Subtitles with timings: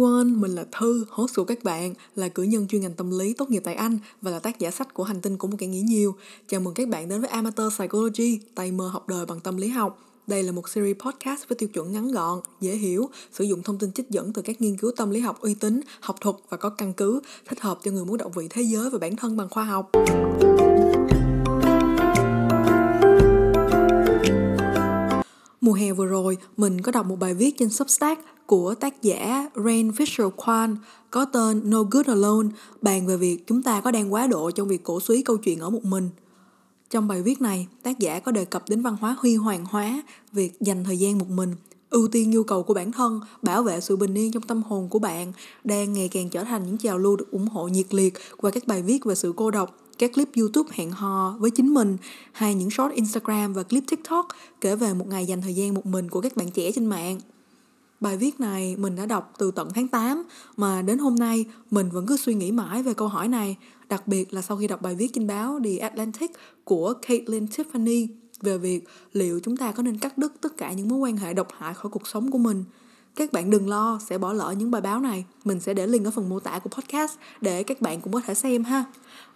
[0.00, 3.32] everyone, mình là Thư, host của các bạn, là cử nhân chuyên ngành tâm lý
[3.32, 5.66] tốt nghiệp tại Anh và là tác giả sách của Hành tinh của một kẻ
[5.66, 6.14] nghĩ nhiều.
[6.48, 9.68] Chào mừng các bạn đến với Amateur Psychology, tay mơ học đời bằng tâm lý
[9.68, 9.98] học.
[10.26, 13.78] Đây là một series podcast với tiêu chuẩn ngắn gọn, dễ hiểu, sử dụng thông
[13.78, 16.56] tin trích dẫn từ các nghiên cứu tâm lý học uy tín, học thuật và
[16.56, 19.36] có căn cứ, thích hợp cho người muốn động vị thế giới và bản thân
[19.36, 19.90] bằng khoa học.
[25.60, 29.48] Mùa hè vừa rồi, mình có đọc một bài viết trên Substack của tác giả
[29.64, 30.76] Rain Fisher Kwan
[31.10, 32.48] có tên No Good Alone
[32.82, 35.60] bàn về việc chúng ta có đang quá độ trong việc cổ suý câu chuyện
[35.60, 36.08] ở một mình.
[36.90, 40.02] Trong bài viết này, tác giả có đề cập đến văn hóa huy hoàng hóa,
[40.32, 41.54] việc dành thời gian một mình,
[41.90, 44.88] ưu tiên nhu cầu của bản thân, bảo vệ sự bình yên trong tâm hồn
[44.88, 45.32] của bạn
[45.64, 48.66] đang ngày càng trở thành những trào lưu được ủng hộ nhiệt liệt qua các
[48.66, 51.96] bài viết về sự cô độc, các clip YouTube hẹn hò với chính mình
[52.32, 54.28] hay những short Instagram và clip TikTok
[54.60, 57.20] kể về một ngày dành thời gian một mình của các bạn trẻ trên mạng.
[58.00, 60.22] Bài viết này mình đã đọc từ tận tháng 8
[60.56, 63.56] mà đến hôm nay mình vẫn cứ suy nghĩ mãi về câu hỏi này,
[63.88, 66.30] đặc biệt là sau khi đọc bài viết trên báo The Atlantic
[66.64, 68.06] của Caitlin Tiffany
[68.40, 71.34] về việc liệu chúng ta có nên cắt đứt tất cả những mối quan hệ
[71.34, 72.64] độc hại khỏi cuộc sống của mình.
[73.16, 76.04] Các bạn đừng lo sẽ bỏ lỡ những bài báo này, mình sẽ để link
[76.04, 78.84] ở phần mô tả của podcast để các bạn cũng có thể xem ha.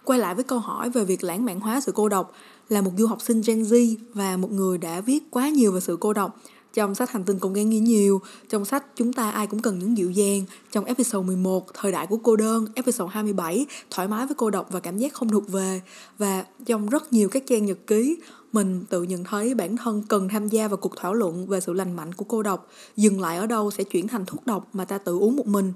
[0.03, 2.33] Quay lại với câu hỏi về việc lãng mạn hóa sự cô độc,
[2.69, 5.79] là một du học sinh Gen Z và một người đã viết quá nhiều về
[5.79, 6.39] sự cô độc
[6.75, 9.79] trong sách Hành tinh cũng gan nghĩ nhiều, trong sách Chúng ta ai cũng cần
[9.79, 14.25] những dịu dàng, trong episode 11 Thời đại của cô đơn, episode 27 Thoải mái
[14.25, 15.81] với cô độc và cảm giác không thuộc về.
[16.17, 18.17] Và trong rất nhiều các trang nhật ký
[18.53, 21.73] mình tự nhận thấy bản thân cần tham gia vào cuộc thảo luận về sự
[21.73, 24.85] lành mạnh của cô độc, dừng lại ở đâu sẽ chuyển thành thuốc độc mà
[24.85, 25.73] ta tự uống một mình.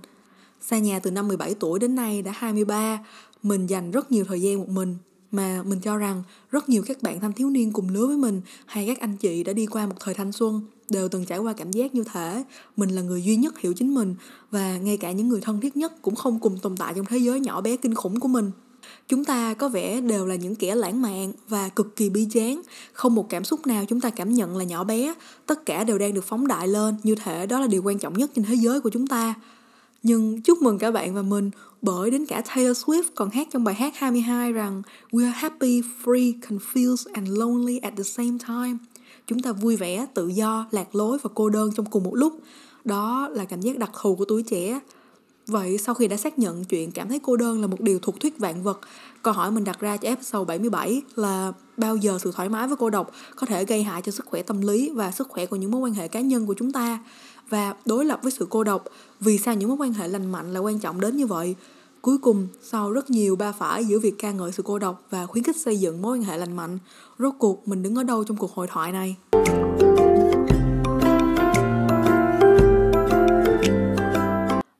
[0.61, 3.00] Xa nhà từ năm 17 tuổi đến nay đã 23,
[3.44, 4.97] mình dành rất nhiều thời gian một mình.
[5.31, 8.42] Mà mình cho rằng rất nhiều các bạn thanh thiếu niên cùng lứa với mình
[8.66, 11.53] hay các anh chị đã đi qua một thời thanh xuân đều từng trải qua
[11.53, 12.43] cảm giác như thể
[12.77, 14.15] mình là người duy nhất hiểu chính mình
[14.51, 17.17] và ngay cả những người thân thiết nhất cũng không cùng tồn tại trong thế
[17.17, 18.52] giới nhỏ bé kinh khủng của mình.
[19.08, 22.61] Chúng ta có vẻ đều là những kẻ lãng mạn và cực kỳ bi chán
[22.93, 25.14] không một cảm xúc nào chúng ta cảm nhận là nhỏ bé.
[25.45, 26.95] Tất cả đều đang được phóng đại lên.
[27.03, 29.33] Như thể đó là điều quan trọng nhất trên thế giới của chúng ta.
[30.03, 33.64] Nhưng chúc mừng cả bạn và mình bởi đến cả Taylor Swift còn hát trong
[33.64, 34.81] bài hát 22 rằng
[35.11, 38.77] We are happy, free, confused and lonely at the same time.
[39.29, 42.39] Chúng ta vui vẻ, tự do, lạc lối và cô đơn trong cùng một lúc.
[42.85, 44.79] Đó là cảm giác đặc thù của tuổi trẻ.
[45.47, 48.19] Vậy sau khi đã xác nhận chuyện cảm thấy cô đơn là một điều thuộc
[48.19, 48.79] thuyết vạn vật,
[49.21, 52.77] câu hỏi mình đặt ra cho episode 77 là bao giờ sự thoải mái với
[52.77, 55.55] cô độc có thể gây hại cho sức khỏe tâm lý và sức khỏe của
[55.55, 56.99] những mối quan hệ cá nhân của chúng ta?
[57.49, 58.83] và đối lập với sự cô độc
[59.19, 61.55] vì sao những mối quan hệ lành mạnh là quan trọng đến như vậy
[62.02, 65.26] cuối cùng sau rất nhiều ba phải giữa việc ca ngợi sự cô độc và
[65.26, 66.77] khuyến khích xây dựng mối quan hệ lành mạnh
[67.20, 69.15] rốt cuộc mình đứng ở đâu trong cuộc hội thoại này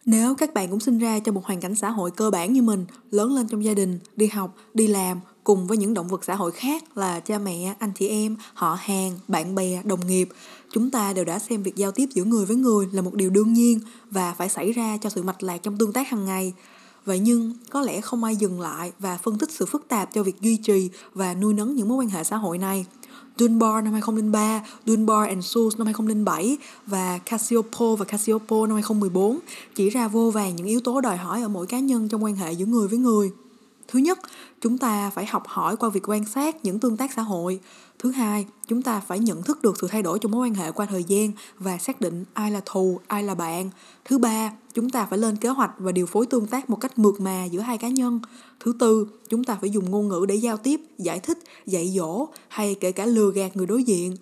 [0.06, 2.62] Nếu các bạn cũng sinh ra trong một hoàn cảnh xã hội cơ bản như
[2.62, 6.24] mình, lớn lên trong gia đình, đi học, đi làm, cùng với những động vật
[6.24, 10.30] xã hội khác là cha mẹ, anh chị em, họ hàng, bạn bè, đồng nghiệp,
[10.72, 13.30] chúng ta đều đã xem việc giao tiếp giữa người với người là một điều
[13.30, 13.80] đương nhiên
[14.12, 16.54] và phải xảy ra cho sự mạch lạc trong tương tác hàng ngày.
[17.06, 20.24] Vậy nhưng có lẽ không ai dừng lại và phân tích sự phức tạp cho
[20.24, 22.86] việc duy trì và nuôi nấng những mối quan hệ xã hội này.
[23.38, 29.40] Dunbar năm 2003, Dunbar and Sous năm 2007 và Cassiopo và Cassiopo năm 2014
[29.76, 32.36] chỉ ra vô vàng những yếu tố đòi hỏi ở mỗi cá nhân trong quan
[32.36, 33.32] hệ giữa người với người.
[33.92, 34.20] Thứ nhất,
[34.62, 37.60] chúng ta phải học hỏi qua việc quan sát những tương tác xã hội.
[38.00, 40.72] Thứ hai, chúng ta phải nhận thức được sự thay đổi trong mối quan hệ
[40.72, 43.70] qua thời gian và xác định ai là thù, ai là bạn.
[44.06, 47.00] Thứ ba, chúng ta phải lên kế hoạch và điều phối tương tác một cách
[47.00, 48.20] mượt mà giữa hai cá nhân.
[48.60, 52.28] Thứ tư, chúng ta phải dùng ngôn ngữ để giao tiếp, giải thích, dạy dỗ
[52.48, 54.16] hay kể cả lừa gạt người đối diện.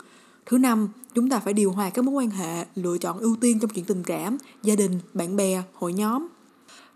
[0.45, 3.59] Thứ năm, chúng ta phải điều hòa các mối quan hệ, lựa chọn ưu tiên
[3.59, 6.27] trong chuyện tình cảm, gia đình, bạn bè, hội nhóm.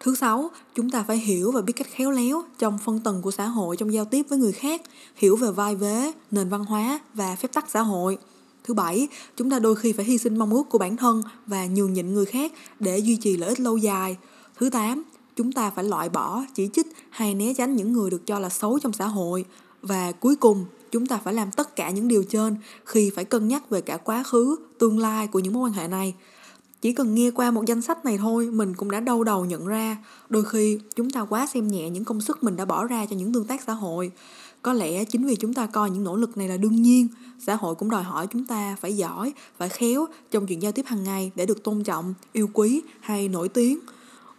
[0.03, 3.31] Thứ sáu, chúng ta phải hiểu và biết cách khéo léo trong phân tầng của
[3.31, 4.81] xã hội trong giao tiếp với người khác,
[5.16, 8.17] hiểu về vai vế, nền văn hóa và phép tắc xã hội.
[8.64, 11.66] Thứ bảy, chúng ta đôi khi phải hy sinh mong ước của bản thân và
[11.66, 14.17] nhường nhịn người khác để duy trì lợi ích lâu dài.
[14.58, 15.03] Thứ tám,
[15.35, 18.49] chúng ta phải loại bỏ, chỉ trích hay né tránh những người được cho là
[18.49, 19.46] xấu trong xã hội.
[19.81, 22.55] Và cuối cùng, chúng ta phải làm tất cả những điều trên
[22.85, 25.87] khi phải cân nhắc về cả quá khứ, tương lai của những mối quan hệ
[25.87, 26.14] này
[26.81, 29.67] chỉ cần nghe qua một danh sách này thôi, mình cũng đã đau đầu nhận
[29.67, 29.97] ra.
[30.29, 33.16] Đôi khi, chúng ta quá xem nhẹ những công sức mình đã bỏ ra cho
[33.16, 34.11] những tương tác xã hội.
[34.61, 37.07] Có lẽ chính vì chúng ta coi những nỗ lực này là đương nhiên,
[37.39, 40.85] xã hội cũng đòi hỏi chúng ta phải giỏi, phải khéo trong chuyện giao tiếp
[40.85, 43.79] hàng ngày để được tôn trọng, yêu quý hay nổi tiếng.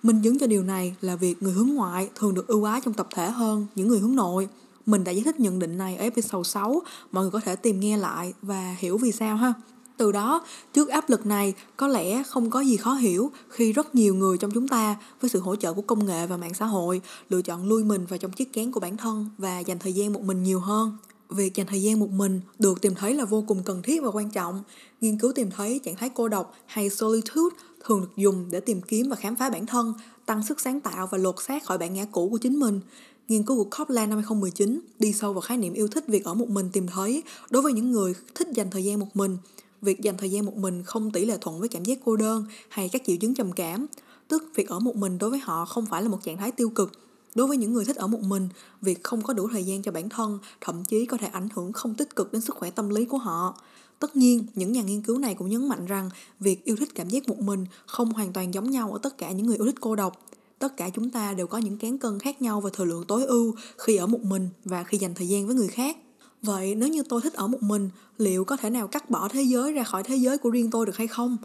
[0.02, 2.94] Minh chứng cho điều này là việc người hướng ngoại thường được ưu ái trong
[2.94, 4.48] tập thể hơn những người hướng nội.
[4.86, 7.80] Mình đã giải thích nhận định này ở episode 6 mọi người có thể tìm
[7.80, 9.52] nghe lại và hiểu vì sao ha
[9.96, 13.94] từ đó, trước áp lực này, có lẽ không có gì khó hiểu khi rất
[13.94, 16.66] nhiều người trong chúng ta, với sự hỗ trợ của công nghệ và mạng xã
[16.66, 19.92] hội, lựa chọn lui mình vào trong chiếc kén của bản thân và dành thời
[19.92, 20.96] gian một mình nhiều hơn.
[21.30, 24.10] Việc dành thời gian một mình được tìm thấy là vô cùng cần thiết và
[24.10, 24.62] quan trọng.
[25.00, 28.80] Nghiên cứu tìm thấy trạng thái cô độc hay solitude thường được dùng để tìm
[28.80, 29.94] kiếm và khám phá bản thân,
[30.26, 32.80] tăng sức sáng tạo và lột xác khỏi bản ngã cũ của chính mình.
[33.28, 36.34] Nghiên cứu của Copland năm 2019 đi sâu vào khái niệm yêu thích việc ở
[36.34, 39.36] một mình tìm thấy đối với những người thích dành thời gian một mình
[39.82, 42.44] việc dành thời gian một mình không tỷ lệ thuận với cảm giác cô đơn
[42.69, 43.87] hay các triệu chứng trầm cảm.
[44.29, 46.70] Tức, việc ở một mình đối với họ không phải là một trạng thái tiêu
[46.70, 46.93] cực.
[47.34, 48.49] Đối với những người thích ở một mình,
[48.82, 51.73] việc không có đủ thời gian cho bản thân thậm chí có thể ảnh hưởng
[51.73, 53.56] không tích cực đến sức khỏe tâm lý của họ.
[53.99, 57.08] Tất nhiên, những nhà nghiên cứu này cũng nhấn mạnh rằng việc yêu thích cảm
[57.08, 59.81] giác một mình không hoàn toàn giống nhau ở tất cả những người yêu thích
[59.81, 60.26] cô độc.
[60.58, 63.25] Tất cả chúng ta đều có những cán cân khác nhau và thời lượng tối
[63.25, 65.96] ưu khi ở một mình và khi dành thời gian với người khác
[66.42, 69.42] vậy nếu như tôi thích ở một mình liệu có thể nào cắt bỏ thế
[69.42, 71.36] giới ra khỏi thế giới của riêng tôi được hay không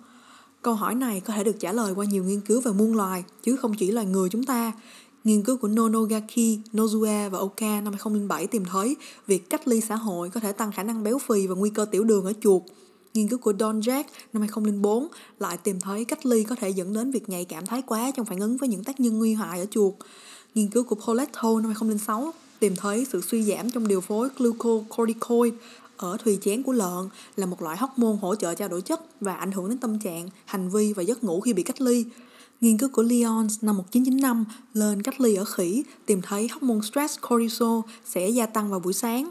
[0.62, 3.24] câu hỏi này có thể được trả lời qua nhiều nghiên cứu về muôn loài
[3.44, 4.72] chứ không chỉ loài người chúng ta
[5.28, 8.96] Nghiên cứu của Nonogaki, Nozue và Oka năm 2007 tìm thấy
[9.28, 11.86] việc cách ly xã hội có thể tăng khả năng béo phì và nguy cơ
[11.86, 12.62] tiểu đường ở chuột.
[13.14, 14.04] Nghiên cứu của Don Jack
[14.34, 15.08] năm 2004
[15.40, 18.26] lại tìm thấy cách ly có thể dẫn đến việc nhạy cảm thái quá trong
[18.26, 19.94] phản ứng với những tác nhân nguy hại ở chuột.
[20.56, 25.54] Nghiên cứu của Poletto năm 2006 tìm thấy sự suy giảm trong điều phối glucocorticoid
[25.98, 29.36] ở thùy chén của lợn là một loại hormone hỗ trợ trao đổi chất và
[29.36, 32.06] ảnh hưởng đến tâm trạng, hành vi và giấc ngủ khi bị cách ly.
[32.62, 37.20] Nghiên cứu của Lyons năm 1995 lên cách ly ở khỉ tìm thấy hormone stress
[37.30, 39.30] cortisol sẽ gia tăng vào buổi sáng.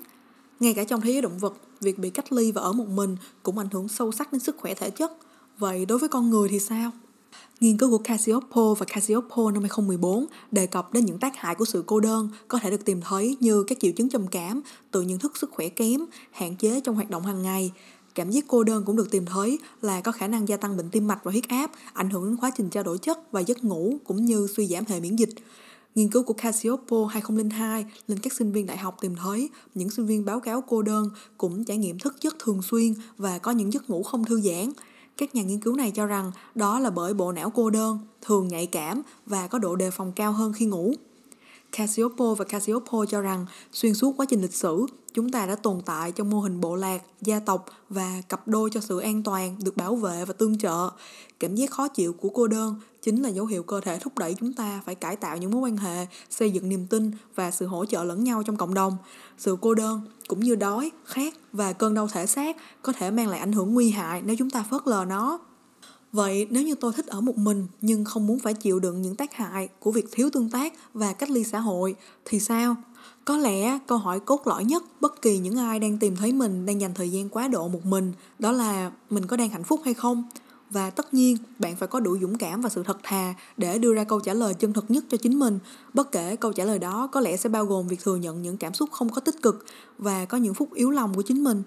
[0.61, 3.17] Ngay cả trong thế giới động vật, việc bị cách ly và ở một mình
[3.43, 5.13] cũng ảnh hưởng sâu sắc đến sức khỏe thể chất.
[5.59, 6.91] Vậy đối với con người thì sao?
[7.61, 11.65] Nghiên cứu của Cassioppo và Cassioppo năm 2014 đề cập đến những tác hại của
[11.65, 14.61] sự cô đơn có thể được tìm thấy như các triệu chứng trầm cảm,
[14.91, 16.01] tự nhận thức sức khỏe kém,
[16.31, 17.73] hạn chế trong hoạt động hàng ngày.
[18.15, 20.91] Cảm giác cô đơn cũng được tìm thấy là có khả năng gia tăng bệnh
[20.91, 23.65] tim mạch và huyết áp, ảnh hưởng đến quá trình trao đổi chất và giấc
[23.65, 25.31] ngủ cũng như suy giảm hệ miễn dịch.
[25.95, 30.07] Nghiên cứu của Cassioppo 2002 lên các sinh viên đại học tìm thấy những sinh
[30.07, 33.73] viên báo cáo cô đơn cũng trải nghiệm thức giấc thường xuyên và có những
[33.73, 34.73] giấc ngủ không thư giãn.
[35.17, 38.49] Các nhà nghiên cứu này cho rằng đó là bởi bộ não cô đơn, thường
[38.49, 40.93] nhạy cảm và có độ đề phòng cao hơn khi ngủ.
[41.73, 45.81] Cassiopo và Cassiopo cho rằng xuyên suốt quá trình lịch sử, chúng ta đã tồn
[45.87, 49.57] tại trong mô hình bộ lạc, gia tộc và cặp đôi cho sự an toàn,
[49.65, 50.91] được bảo vệ và tương trợ.
[51.41, 54.35] Cảm giác khó chịu của cô đơn chính là dấu hiệu cơ thể thúc đẩy
[54.35, 57.67] chúng ta phải cải tạo những mối quan hệ, xây dựng niềm tin và sự
[57.67, 58.97] hỗ trợ lẫn nhau trong cộng đồng.
[59.39, 63.29] Sự cô đơn cũng như đói, khát và cơn đau thể xác có thể mang
[63.29, 65.39] lại ảnh hưởng nguy hại nếu chúng ta phớt lờ nó.
[66.17, 69.17] Vậy nếu như tôi thích ở một mình nhưng không muốn phải chịu đựng những
[69.17, 72.77] tác hại của việc thiếu tương tác và cách ly xã hội thì sao?
[73.25, 76.67] Có lẽ câu hỏi cốt lõi nhất bất kỳ những ai đang tìm thấy mình
[76.67, 79.81] đang dành thời gian quá độ một mình đó là mình có đang hạnh phúc
[79.85, 80.25] hay không?
[80.71, 83.95] Và tất nhiên, bạn phải có đủ dũng cảm và sự thật thà để đưa
[83.95, 85.59] ra câu trả lời chân thật nhất cho chính mình.
[85.95, 88.57] Bất kể câu trả lời đó có lẽ sẽ bao gồm việc thừa nhận những
[88.57, 89.67] cảm xúc không có tích cực
[89.99, 91.63] và có những phút yếu lòng của chính mình.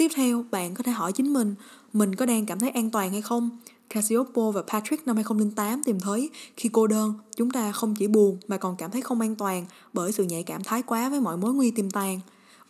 [0.00, 1.54] Tiếp theo, bạn có thể hỏi chính mình,
[1.92, 3.50] mình có đang cảm thấy an toàn hay không?
[3.90, 8.38] Cassiopo và Patrick năm 2008 tìm thấy khi cô đơn, chúng ta không chỉ buồn
[8.48, 11.36] mà còn cảm thấy không an toàn bởi sự nhạy cảm thái quá với mọi
[11.36, 12.20] mối nguy tiềm tàng.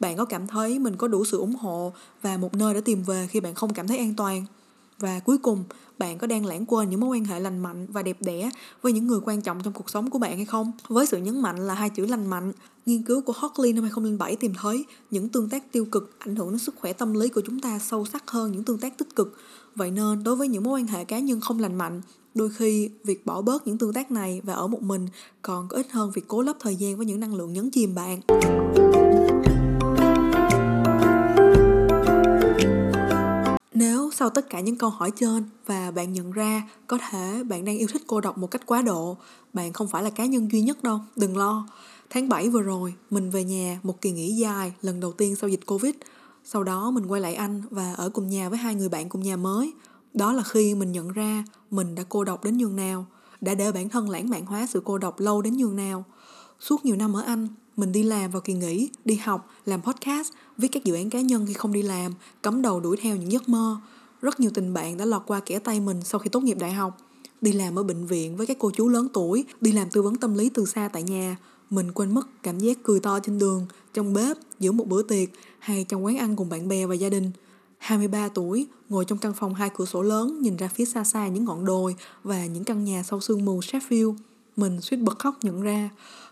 [0.01, 1.93] Bạn có cảm thấy mình có đủ sự ủng hộ
[2.23, 4.45] và một nơi để tìm về khi bạn không cảm thấy an toàn?
[5.01, 5.65] Và cuối cùng,
[5.99, 8.51] bạn có đang lãng quên những mối quan hệ lành mạnh và đẹp đẽ
[8.83, 10.73] với những người quan trọng trong cuộc sống của bạn hay không?
[10.89, 12.53] Với sự nhấn mạnh là hai chữ lành mạnh,
[12.87, 16.51] nghiên cứu của Hockley năm 2007 tìm thấy những tương tác tiêu cực ảnh hưởng
[16.51, 19.17] đến sức khỏe tâm lý của chúng ta sâu sắc hơn những tương tác tích
[19.17, 19.39] cực.
[19.75, 22.03] Vậy nên, đối với những mối quan hệ cá nhân không lành mạnh,
[22.35, 25.07] đôi khi việc bỏ bớt những tương tác này và ở một mình
[25.43, 27.95] còn có ích hơn việc cố lấp thời gian với những năng lượng nhấn chìm
[27.95, 28.21] bạn.
[33.81, 37.65] Nếu sau tất cả những câu hỏi trên và bạn nhận ra có thể bạn
[37.65, 39.17] đang yêu thích cô độc một cách quá độ,
[39.53, 41.67] bạn không phải là cá nhân duy nhất đâu, đừng lo.
[42.11, 45.51] Tháng 7 vừa rồi, mình về nhà một kỳ nghỉ dài lần đầu tiên sau
[45.51, 45.95] dịch Covid.
[46.45, 49.23] Sau đó mình quay lại Anh và ở cùng nhà với hai người bạn cùng
[49.23, 49.73] nhà mới.
[50.15, 53.07] Đó là khi mình nhận ra mình đã cô độc đến nhường nào,
[53.41, 56.05] đã để bản thân lãng mạn hóa sự cô độc lâu đến nhường nào.
[56.61, 60.33] Suốt nhiều năm ở Anh, mình đi làm vào kỳ nghỉ, đi học, làm podcast,
[60.61, 62.13] viết các dự án cá nhân khi không đi làm,
[62.43, 63.77] cắm đầu đuổi theo những giấc mơ.
[64.23, 66.73] Rất nhiều tình bạn đã lọt qua kẻ tay mình sau khi tốt nghiệp đại
[66.73, 66.99] học.
[67.41, 70.17] Đi làm ở bệnh viện với các cô chú lớn tuổi, đi làm tư vấn
[70.17, 71.37] tâm lý từ xa tại nhà.
[71.71, 75.29] Mình quên mất cảm giác cười to trên đường, trong bếp, giữa một bữa tiệc
[75.59, 77.31] hay trong quán ăn cùng bạn bè và gia đình.
[77.79, 81.29] 23 tuổi, ngồi trong căn phòng hai cửa sổ lớn nhìn ra phía xa xa
[81.29, 84.15] những ngọn đồi và những căn nhà sau sương mù Sheffield.
[84.57, 85.91] Mình suýt bật khóc nhận ra,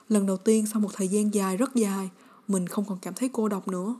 [0.08, 2.10] lần đầu tiên sau một thời gian dài rất dài,
[2.48, 3.94] mình không còn cảm thấy cô độc nữa.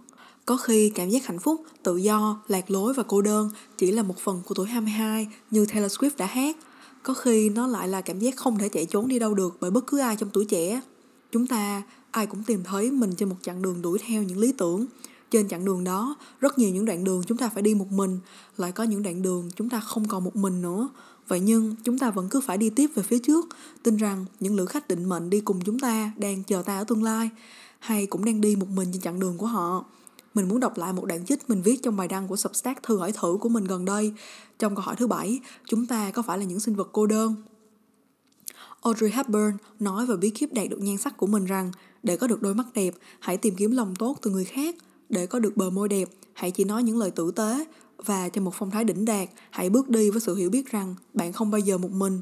[0.49, 4.03] Có khi cảm giác hạnh phúc, tự do, lạc lối và cô đơn chỉ là
[4.03, 6.57] một phần của tuổi 22 như Taylor Swift đã hát.
[7.03, 9.71] Có khi nó lại là cảm giác không thể chạy trốn đi đâu được bởi
[9.71, 10.81] bất cứ ai trong tuổi trẻ.
[11.33, 14.53] Chúng ta ai cũng tìm thấy mình trên một chặng đường đuổi theo những lý
[14.53, 14.87] tưởng.
[15.31, 18.19] Trên chặng đường đó, rất nhiều những đoạn đường chúng ta phải đi một mình,
[18.57, 20.89] lại có những đoạn đường chúng ta không còn một mình nữa.
[21.29, 23.49] Vậy nhưng chúng ta vẫn cứ phải đi tiếp về phía trước,
[23.83, 26.85] tin rằng những lữ khách định mệnh đi cùng chúng ta đang chờ ta ở
[26.85, 27.31] tương lai,
[27.79, 29.85] hay cũng đang đi một mình trên chặng đường của họ.
[30.39, 32.99] Mình muốn đọc lại một đoạn trích mình viết trong bài đăng của Substack thư
[32.99, 34.13] hỏi thử của mình gần đây.
[34.59, 37.35] Trong câu hỏi thứ bảy, chúng ta có phải là những sinh vật cô đơn?
[38.83, 42.27] Audrey Hepburn nói về bí kíp đạt được nhan sắc của mình rằng để có
[42.27, 44.77] được đôi mắt đẹp, hãy tìm kiếm lòng tốt từ người khác.
[45.09, 47.65] Để có được bờ môi đẹp, hãy chỉ nói những lời tử tế.
[47.97, 50.95] Và cho một phong thái đỉnh đạt, hãy bước đi với sự hiểu biết rằng
[51.15, 52.21] bạn không bao giờ một mình.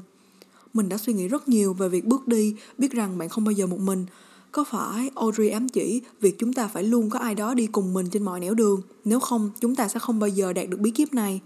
[0.73, 3.51] Mình đã suy nghĩ rất nhiều về việc bước đi, biết rằng bạn không bao
[3.51, 4.05] giờ một mình.
[4.51, 7.93] Có phải Audrey ám chỉ việc chúng ta phải luôn có ai đó đi cùng
[7.93, 10.79] mình trên mọi nẻo đường, nếu không chúng ta sẽ không bao giờ đạt được
[10.79, 11.41] bí kíp này.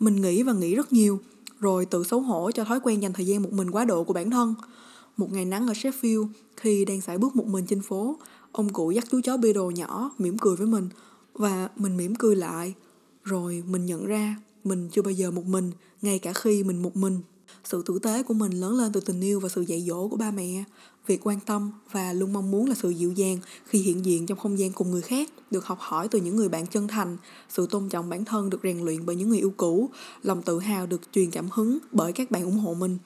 [0.00, 1.20] Mình nghĩ và nghĩ rất nhiều,
[1.60, 4.12] rồi tự xấu hổ cho thói quen dành thời gian một mình quá độ của
[4.12, 4.54] bản thân.
[5.16, 8.16] Một ngày nắng ở Sheffield, khi đang sải bước một mình trên phố,
[8.52, 10.88] ông cụ dắt chú chó Beagle nhỏ mỉm cười với mình
[11.34, 12.74] và mình mỉm cười lại.
[13.24, 15.70] Rồi mình nhận ra mình chưa bao giờ một mình,
[16.02, 17.20] ngay cả khi mình một mình.
[17.64, 20.16] Sự tử tế của mình lớn lên từ tình yêu và sự dạy dỗ của
[20.16, 20.64] ba mẹ.
[21.06, 24.38] Việc quan tâm và luôn mong muốn là sự dịu dàng khi hiện diện trong
[24.38, 27.16] không gian cùng người khác, được học hỏi từ những người bạn chân thành,
[27.48, 29.90] sự tôn trọng bản thân được rèn luyện bởi những người yêu cũ,
[30.22, 32.98] lòng tự hào được truyền cảm hứng bởi các bạn ủng hộ mình.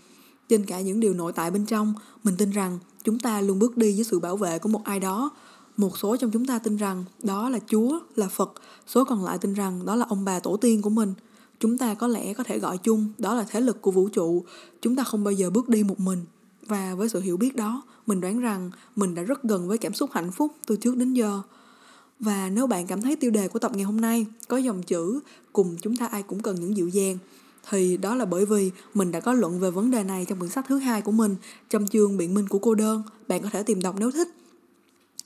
[0.48, 3.76] Trên cả những điều nội tại bên trong, mình tin rằng chúng ta luôn bước
[3.76, 5.30] đi với sự bảo vệ của một ai đó.
[5.76, 8.52] Một số trong chúng ta tin rằng đó là Chúa, là Phật,
[8.86, 11.14] số còn lại tin rằng đó là ông bà tổ tiên của mình.
[11.60, 14.44] Chúng ta có lẽ có thể gọi chung đó là thế lực của vũ trụ.
[14.82, 16.24] Chúng ta không bao giờ bước đi một mình.
[16.66, 19.94] Và với sự hiểu biết đó, mình đoán rằng mình đã rất gần với cảm
[19.94, 21.42] xúc hạnh phúc từ trước đến giờ.
[22.20, 25.20] Và nếu bạn cảm thấy tiêu đề của tập ngày hôm nay có dòng chữ
[25.52, 27.18] cùng chúng ta ai cũng cần những dịu dàng
[27.70, 30.50] thì đó là bởi vì mình đã có luận về vấn đề này trong quyển
[30.50, 31.36] sách thứ hai của mình
[31.70, 34.28] trong chương biện minh của cô đơn bạn có thể tìm đọc nếu thích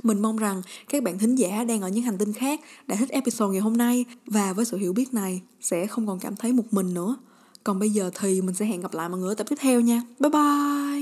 [0.02, 3.08] mình mong rằng các bạn thính giả đang ở những hành tinh khác đã thích
[3.08, 6.52] episode ngày hôm nay và với sự hiểu biết này sẽ không còn cảm thấy
[6.52, 7.16] một mình nữa.
[7.64, 9.80] Còn bây giờ thì mình sẽ hẹn gặp lại mọi người ở tập tiếp theo
[9.80, 10.02] nha.
[10.20, 11.01] Bye bye!